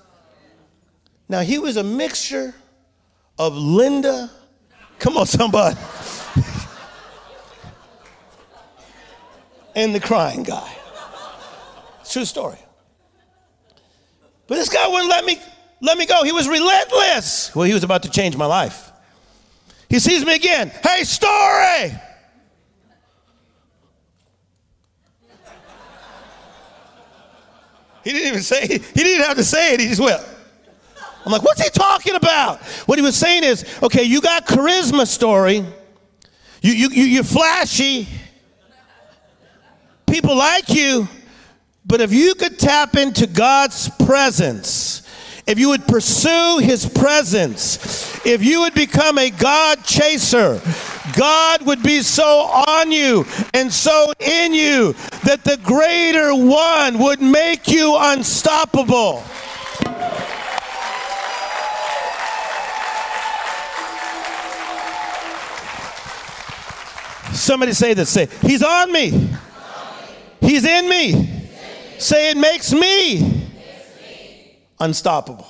[1.29, 2.53] Now, he was a mixture
[3.39, 4.31] of Linda.
[4.99, 5.77] Come on, somebody.
[9.75, 10.73] and the crying guy.
[12.09, 12.57] True story.
[14.47, 15.39] But this guy wouldn't let me
[15.81, 16.23] let me go.
[16.23, 17.53] He was relentless.
[17.55, 18.91] Well, he was about to change my life.
[19.89, 20.71] He sees me again.
[20.83, 21.93] Hey, Storey.
[28.03, 29.81] He didn't even say, he didn't have to say it.
[29.81, 30.21] He just went.
[31.25, 32.61] I'm like, what's he talking about?
[32.85, 35.65] What he was saying is, okay, you got charisma Storey.
[36.61, 38.07] You, you, you, you're flashy.
[40.05, 41.07] People like you.
[41.85, 45.06] But if you could tap into God's presence,
[45.47, 50.61] if you would pursue his presence, if you would become a God chaser,
[51.15, 57.21] God would be so on you and so in you that the greater one would
[57.21, 59.23] make you unstoppable.
[67.33, 68.09] Somebody say this.
[68.09, 69.29] Say, He's on me.
[70.41, 71.47] He's in me.
[71.99, 73.46] Say, it makes me
[74.79, 75.47] unstoppable.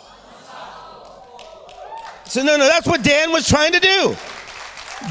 [2.25, 4.15] So, no, no, that's what Dan was trying to do.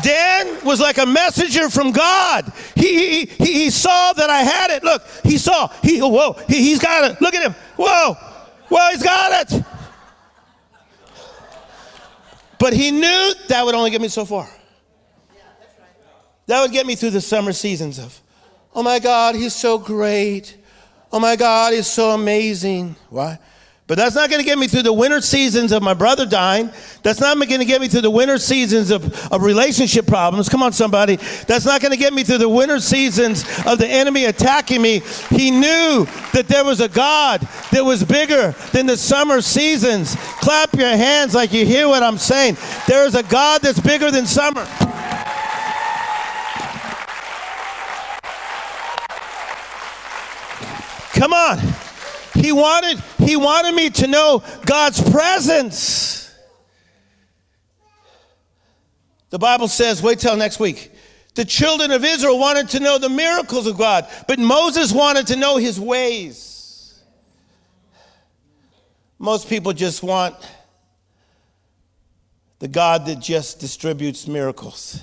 [0.02, 2.52] Dan was like a messenger from God.
[2.74, 4.82] He, he, he, he saw that I had it.
[4.82, 5.68] Look, he saw.
[5.82, 7.20] He, whoa, he, he's got it.
[7.20, 7.54] Look at him.
[7.76, 8.14] Whoa,
[8.68, 9.64] whoa, he's got it.
[12.58, 14.48] But he knew that would only get me so far.
[16.46, 18.20] That would get me through the summer seasons of,
[18.74, 20.56] oh my God, he's so great.
[21.12, 22.96] Oh my God, he's so amazing.
[23.10, 23.38] Why?
[23.88, 26.72] But that's not going to get me through the winter seasons of my brother dying.
[27.04, 30.48] That's not going to get me through the winter seasons of, of relationship problems.
[30.48, 31.16] Come on, somebody.
[31.46, 35.02] That's not going to get me through the winter seasons of the enemy attacking me.
[35.30, 40.16] He knew that there was a God that was bigger than the summer seasons.
[40.40, 42.56] Clap your hands like you hear what I'm saying.
[42.88, 44.66] There is a God that's bigger than summer.
[51.14, 51.58] Come on.
[52.34, 56.32] He wanted, he wanted me to know God's presence.
[59.30, 60.92] The Bible says, wait till next week.
[61.34, 65.36] The children of Israel wanted to know the miracles of God, but Moses wanted to
[65.36, 67.02] know his ways.
[69.18, 70.34] Most people just want
[72.58, 75.00] the God that just distributes miracles.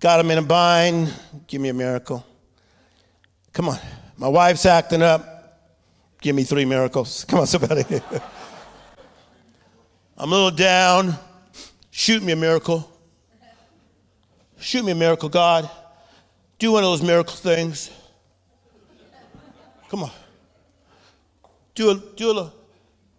[0.00, 1.12] Got him in a bind,
[1.46, 2.24] give me a miracle.
[3.52, 3.78] Come on.
[4.16, 5.33] My wife's acting up.
[6.24, 7.26] Give me three miracles.
[7.28, 7.84] Come on, somebody.
[10.16, 11.18] I'm a little down.
[11.90, 12.90] Shoot me a miracle.
[14.58, 15.68] Shoot me a miracle, God.
[16.58, 17.90] Do one of those miracle things.
[19.90, 20.10] Come on.
[21.74, 22.50] Do a, do a,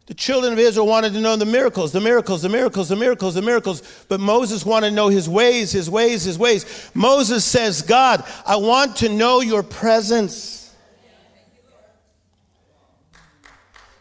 [0.08, 3.36] the children of Israel wanted to know the miracles, the miracles, the miracles, the miracles,
[3.36, 3.84] the miracles.
[4.10, 6.90] But Moses wanted to know his ways, his ways, his ways.
[6.96, 10.65] Moses says, God, I want to know your presence.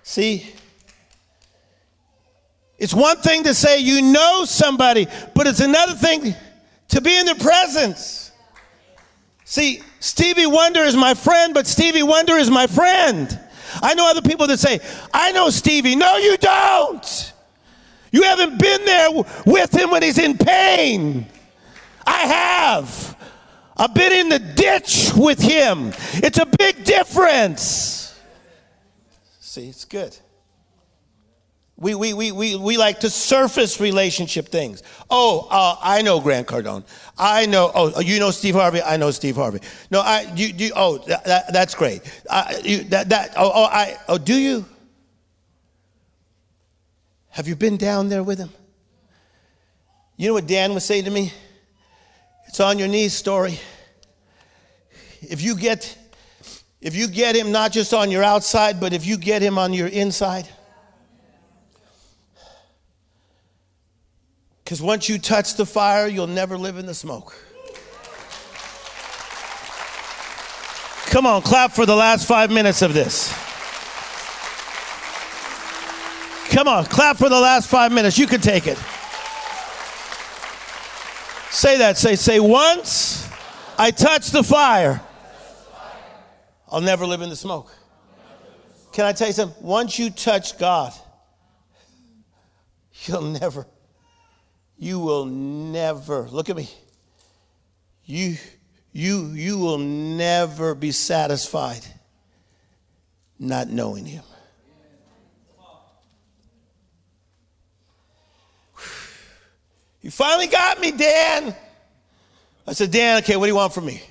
[0.05, 0.47] See,
[2.79, 6.35] it's one thing to say you know somebody, but it's another thing
[6.89, 8.31] to be in their presence.
[9.47, 13.41] See, Stevie Wonder is my friend, but Stevie Wonder is my friend.
[13.83, 14.79] I know other people that say,
[15.13, 15.97] I know Stevie.
[15.97, 17.33] No, you don't.
[18.13, 19.09] You haven't been there
[19.47, 21.27] with him when he's in pain.
[22.07, 23.17] I have.
[23.75, 25.95] I've been in the ditch with him.
[26.13, 28.04] It's a big difference.
[29.55, 30.17] See, it's good.
[31.77, 34.83] We, we, we, we, we like to surface relationship things.
[35.09, 36.83] Oh, uh, I know Grant Cardone.
[37.17, 38.83] I know, oh, you know Steve Harvey?
[38.83, 39.61] I know Steve Harvey.
[39.93, 42.03] No, I, you, you oh, that, that, that's great.
[42.29, 44.67] Uh, you, that, that, oh, oh, I, oh, do you?
[47.29, 48.51] Have you been down there with him?
[50.17, 51.33] You know what Dan would say to me?
[52.49, 53.61] It's on your knees Storey.
[55.21, 55.97] If you get
[56.85, 59.73] if you get him not just on your outside, but if you get him on
[59.73, 60.47] your inside.
[64.63, 67.35] Because once you touch the fire, you'll never live in the smoke.
[71.07, 73.33] Come on, clap for the last five minutes of this.
[76.51, 78.19] Come on, clap for the last five minutes.
[78.19, 78.77] You can take it.
[81.51, 81.97] Say that.
[81.97, 83.27] Say, say, once
[83.79, 85.01] I touch the fire.
[86.75, 87.73] I'll never live in the smoke.
[88.93, 89.65] Can I tell you something?
[89.65, 90.93] Once you touch God,
[93.05, 93.65] you'll never,
[94.77, 96.69] You will never, look at me.
[98.05, 98.37] You,
[98.93, 101.87] you, you will never be satisfied
[103.39, 104.25] not knowing him.
[110.03, 111.55] You finally got me, Dan.
[112.67, 114.03] I said, Dan, okay, what do you want from me?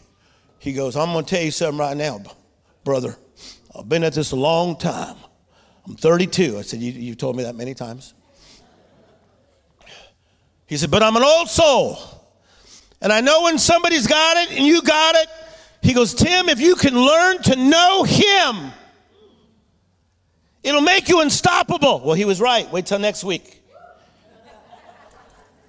[0.60, 2.20] He goes, I'm going to tell you something right now,
[2.84, 3.16] brother.
[3.78, 5.16] I've been at this a long time.
[5.88, 6.58] I'm 32.
[6.58, 8.14] I said, you, You've told me that many times.
[10.66, 11.98] He said, But I'm an old soul.
[13.02, 15.28] And I know when somebody's got it and you got it.
[15.82, 18.72] He goes, Tim, if you can learn to know Him,
[20.64, 22.02] it'll make you unstoppable.
[22.06, 22.72] Well, he was right.
[22.72, 23.62] Wait till next week.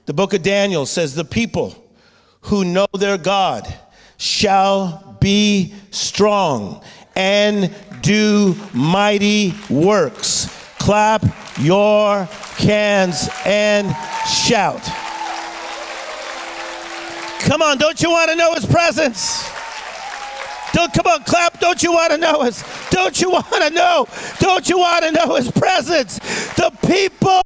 [0.07, 1.75] The book of Daniel says, The people
[2.43, 3.67] who know their God
[4.17, 6.85] shall be strong
[7.17, 10.49] and do mighty works.
[10.79, 11.25] Clap
[11.59, 12.25] your
[12.57, 13.95] hands and
[14.27, 14.83] shout.
[17.41, 19.49] Come on, don't you want to know his presence?
[20.73, 21.61] Don't come on, clap.
[21.61, 22.65] Don't you want to know his?
[22.91, 24.07] Don't you want to know?
[24.41, 26.19] Don't you want to know his presence?
[26.55, 27.43] The people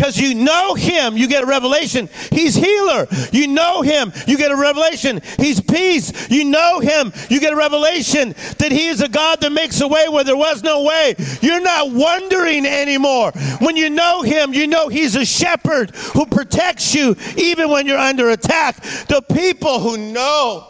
[0.00, 2.08] because you know him, you get a revelation.
[2.32, 3.06] He's healer.
[3.32, 5.20] You know him, you get a revelation.
[5.36, 6.30] He's peace.
[6.30, 9.86] You know him, you get a revelation that he is a God that makes a
[9.86, 11.16] way where there was no way.
[11.42, 13.32] You're not wondering anymore.
[13.58, 17.98] When you know him, you know he's a shepherd who protects you even when you're
[17.98, 18.82] under attack.
[19.06, 20.66] The people who know.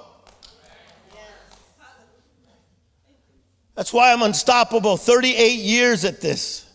[3.77, 4.97] That's why I'm unstoppable.
[4.97, 6.70] 38 years at this.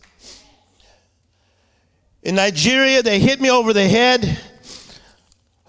[2.26, 4.39] In Nigeria, they hit me over the head.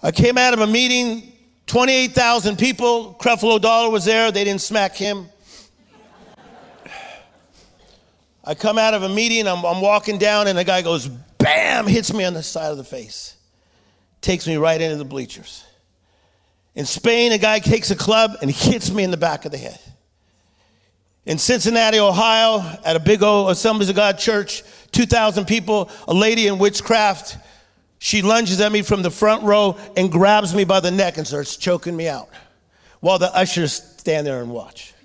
[0.01, 1.31] I came out of a meeting,
[1.67, 3.15] 28,000 people.
[3.19, 4.31] Creflo Dollar was there.
[4.31, 5.29] They didn't smack him.
[8.43, 11.85] I come out of a meeting, I'm, I'm walking down, and the guy goes, bam,
[11.85, 13.35] hits me on the side of the face.
[14.21, 15.63] Takes me right into the bleachers.
[16.73, 19.57] In Spain, a guy takes a club and hits me in the back of the
[19.59, 19.79] head.
[21.25, 24.63] In Cincinnati, Ohio, at a big old Assemblies of God church,
[24.97, 27.37] 2,000 people, a lady in witchcraft.
[27.99, 31.27] She lunges at me from the front row and grabs me by the neck and
[31.27, 32.29] starts choking me out
[32.99, 34.95] while the ushers stand there and watch.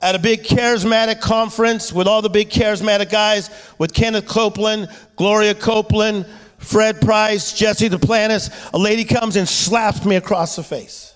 [0.00, 5.56] At a big charismatic conference with all the big charismatic guys, with Kenneth Copeland, Gloria
[5.56, 6.24] Copeland,
[6.58, 11.12] Fred Price, Jesse Duplantis, a lady comes and slaps me across the face.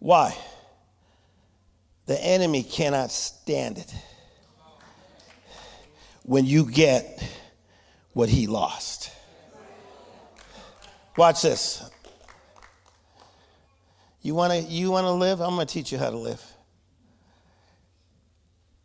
[0.00, 0.36] Why?
[2.06, 3.94] The enemy cannot stand it
[6.24, 7.22] when you get
[8.12, 9.10] what he lost.
[11.16, 11.88] Watch this.
[14.22, 15.40] You want to you want to live?
[15.40, 16.42] I'm going to teach you how to live.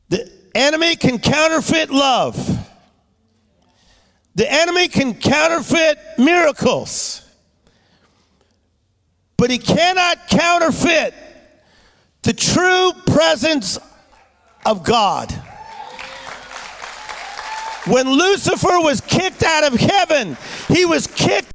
[0.10, 2.36] The enemy can counterfeit love.
[4.36, 7.26] The enemy can counterfeit miracles.
[9.38, 11.14] But he cannot counterfeit
[12.24, 13.80] the true presence
[14.66, 15.34] of God.
[17.90, 20.38] When Lucifer was kicked out of heaven,
[20.68, 21.52] he was kicked.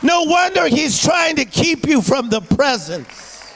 [0.00, 3.52] No wonder he's trying to keep you from the presence.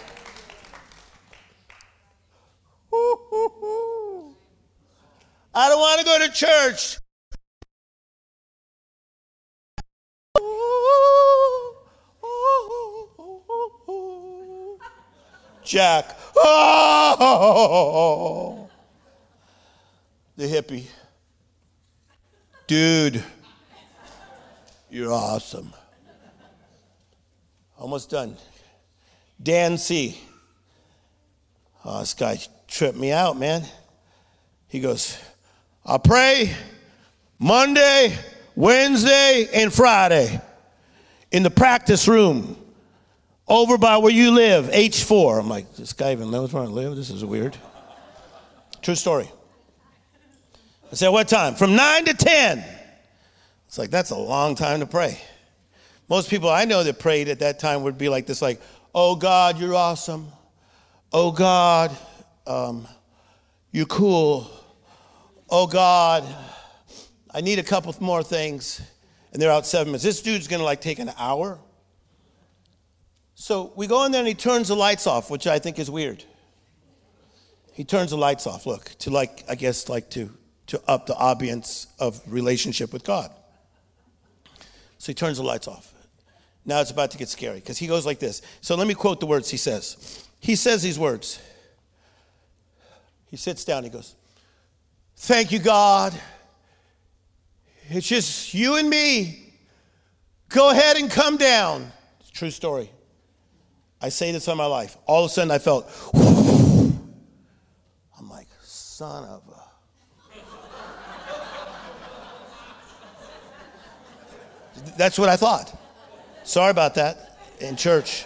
[5.54, 6.98] I don't want to go to church.
[15.62, 16.18] Jack.
[16.36, 17.38] Oh,
[20.36, 20.86] the hippie.
[22.66, 23.22] Dude,
[24.90, 25.74] you're awesome.
[27.78, 28.36] Almost done.
[29.42, 30.18] Dan C.
[31.84, 33.64] Oh, this guy tripped me out, man.
[34.68, 35.18] He goes,
[35.84, 36.54] I pray
[37.38, 38.16] Monday,
[38.56, 40.40] Wednesday, and Friday
[41.30, 42.56] in the practice room
[43.46, 45.40] over by where you live, H4.
[45.40, 46.96] I'm like, this guy even knows where I live?
[46.96, 47.58] This is weird.
[48.80, 49.28] True story.
[50.94, 51.56] I said, what time?
[51.56, 52.64] From 9 to 10.
[53.66, 55.20] It's like, that's a long time to pray.
[56.08, 58.60] Most people I know that prayed at that time would be like this, like,
[58.94, 60.28] oh God, you're awesome.
[61.12, 61.90] Oh God,
[62.46, 62.86] um,
[63.72, 64.48] you're cool.
[65.50, 66.22] Oh God,
[67.28, 68.80] I need a couple more things.
[69.32, 70.04] And they're out seven minutes.
[70.04, 71.58] This dude's gonna like take an hour.
[73.34, 75.90] So we go in there and he turns the lights off, which I think is
[75.90, 76.22] weird.
[77.72, 80.30] He turns the lights off, look, to like, I guess, like to
[80.66, 83.30] to up the ambience of relationship with God.
[84.98, 85.92] So he turns the lights off.
[86.64, 88.40] Now it's about to get scary because he goes like this.
[88.60, 90.26] So let me quote the words he says.
[90.40, 91.40] he says these words.
[93.26, 94.14] He sits down, he goes,
[95.16, 96.14] Thank you, God.
[97.88, 99.52] It's just you and me.
[100.48, 101.90] Go ahead and come down.
[102.32, 102.90] True story.
[104.00, 104.96] I say this on my life.
[105.06, 105.90] All of a sudden, I felt,
[108.18, 109.63] I'm like, son of a.
[114.96, 115.76] That's what I thought.
[116.44, 118.24] Sorry about that in church.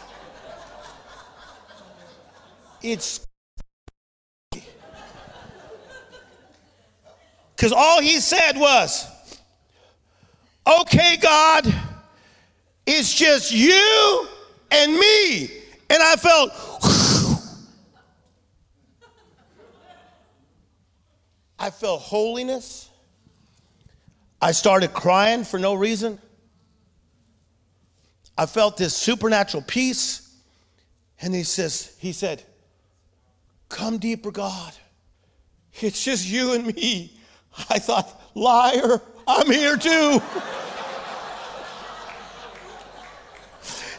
[2.83, 3.27] It's
[7.55, 9.07] because all he said was,
[10.81, 11.75] Okay, God,
[12.87, 14.29] it's just you
[14.71, 15.51] and me.
[15.91, 16.53] And I felt,
[21.59, 22.91] I felt holiness.
[24.43, 26.21] I started crying for no reason.
[28.39, 30.25] I felt this supernatural peace.
[31.21, 32.45] And he says, he said,
[33.69, 34.73] Come deeper, God.
[35.81, 37.13] It's just you and me.
[37.69, 40.23] I thought, liar, I'm here too.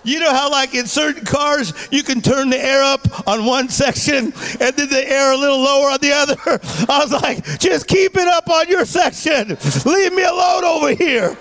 [0.03, 3.67] You know how, like in certain cars, you can turn the air up on one
[3.67, 6.37] section and then the air a little lower on the other?
[6.89, 9.57] I was like, just keep it up on your section.
[9.85, 11.37] Leave me alone over here.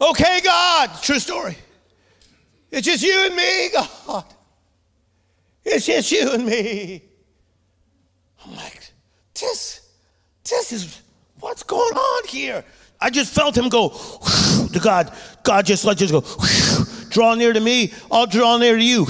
[0.00, 0.90] Okay, God.
[1.02, 1.56] True story.
[2.70, 4.24] It's just you and me, God.
[5.64, 7.02] It's just you and me.
[8.44, 8.92] I'm like,
[9.34, 9.88] this,
[10.44, 11.02] this is
[11.40, 12.64] what's going on here.
[13.00, 13.90] I just felt him go
[14.72, 15.12] to God.
[15.42, 16.24] God just let you go.
[17.10, 19.06] Draw near to me, I'll draw near to you.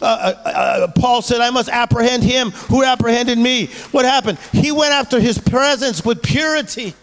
[0.00, 3.66] Uh, uh, uh, Paul said, I must apprehend him who apprehended me.
[3.90, 4.38] What happened?
[4.52, 6.94] He went after his presence with purity,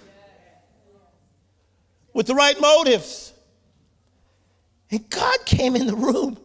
[2.15, 3.33] with the right motives.
[4.89, 6.39] And God came in the room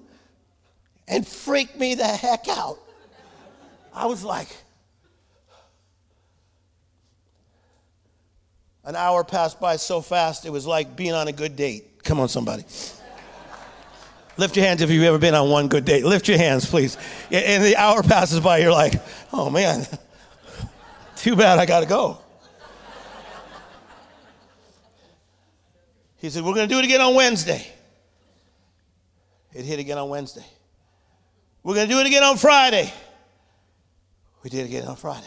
[1.09, 2.79] and freaked me the heck out.
[3.95, 4.49] I was like,
[8.83, 12.03] An hour passed by so fast, it was like being on a good date.
[12.03, 12.65] Come on, somebody.
[14.39, 16.03] Lift your hands if you've ever been on one good date.
[16.03, 16.97] Lift your hands, please.
[17.31, 18.95] And the hour passes by, you're like,
[19.35, 19.87] oh man,
[21.17, 22.19] too bad I got to go.
[26.21, 27.67] He said, We're going to do it again on Wednesday.
[29.53, 30.45] It hit again on Wednesday.
[31.63, 32.93] We're going to do it again on Friday.
[34.43, 35.27] We did it again on Friday.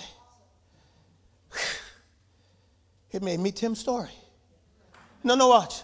[3.12, 4.10] It made me Tim Storey.
[5.24, 5.84] No, no, watch.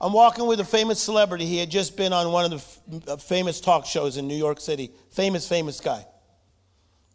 [0.00, 1.44] I'm walking with a famous celebrity.
[1.44, 4.34] He had just been on one of the f- uh, famous talk shows in New
[4.36, 4.90] York City.
[5.10, 6.06] Famous, famous guy.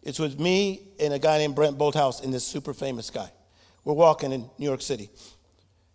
[0.03, 3.31] It's with me and a guy named Brent Bolthouse and this super famous guy.
[3.83, 5.09] We're walking in New York City.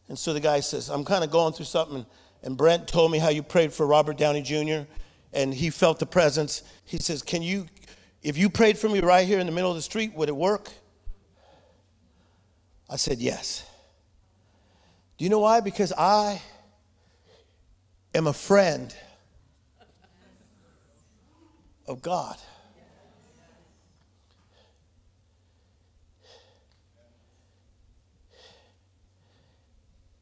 [0.08, 2.04] And so the guy says, I'm kind of going through something.
[2.42, 4.88] And Brent told me how you prayed for Robert Downey Jr.
[5.32, 6.62] and he felt the presence.
[6.84, 7.66] He says, Can you,
[8.22, 10.36] if you prayed for me right here in the middle of the street, would it
[10.36, 10.70] work?
[12.90, 13.64] I said, Yes.
[15.18, 15.60] Do you know why?
[15.60, 16.42] Because I
[18.14, 18.94] am a friend
[21.86, 22.36] of God.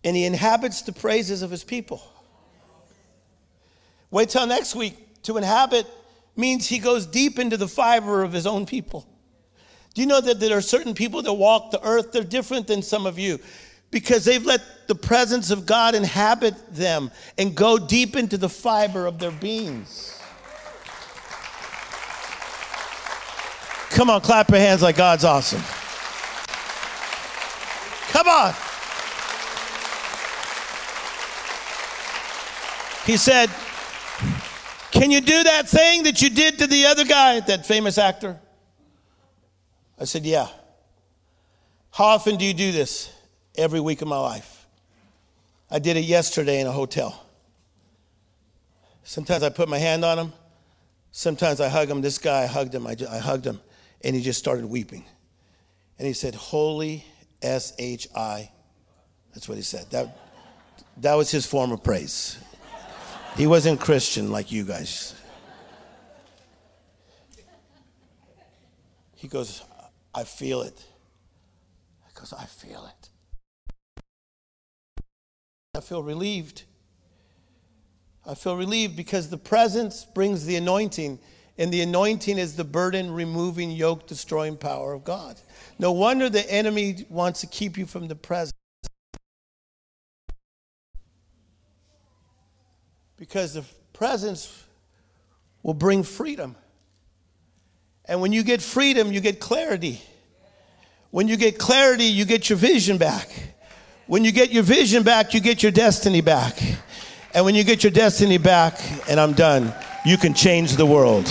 [0.02, 2.02] And he inhabits the praises of his people.
[4.10, 4.96] Wait till next week.
[5.24, 5.86] To inhabit
[6.36, 9.06] means he goes deep into the fiber of his own people.
[9.94, 12.12] Do you know that there are certain people that walk the earth?
[12.12, 13.38] They're different than some of you
[13.90, 19.06] because they've let the presence of God inhabit them and go deep into the fiber
[19.06, 20.16] of their beings.
[23.90, 25.62] Come on, clap your hands like God's awesome.
[28.12, 28.54] Come on.
[33.04, 33.50] He said,
[34.90, 38.38] Can you do that thing that you did to the other guy, that famous actor?
[39.98, 40.48] I said, Yeah.
[41.92, 43.12] How often do you do this?
[43.56, 44.66] Every week of my life.
[45.70, 47.24] I did it yesterday in a hotel.
[49.02, 50.32] Sometimes I put my hand on him.
[51.10, 52.00] Sometimes I hug him.
[52.00, 52.86] This guy, I hugged him.
[52.86, 53.60] I, I hugged him,
[54.02, 55.04] and he just started weeping.
[55.98, 57.04] And he said, Holy
[57.42, 58.50] S H I.
[59.34, 59.90] That's what he said.
[59.90, 60.16] That,
[60.98, 62.38] that was his form of praise.
[63.36, 65.14] He wasn't Christian like you guys.
[69.14, 69.62] He goes,
[70.14, 70.84] I feel it.
[72.08, 73.08] Because I feel it.
[75.74, 76.64] I feel relieved.
[78.26, 81.18] I feel relieved because the presence brings the anointing,
[81.56, 85.40] and the anointing is the burden removing, yoke destroying power of God.
[85.78, 88.52] No wonder the enemy wants to keep you from the presence.
[93.20, 94.64] Because the presence
[95.62, 96.56] will bring freedom.
[98.06, 100.00] And when you get freedom, you get clarity.
[101.10, 103.28] When you get clarity, you get your vision back.
[104.06, 106.58] When you get your vision back, you get your destiny back.
[107.34, 109.72] And when you get your destiny back, and I'm done,
[110.06, 111.26] you can change the world.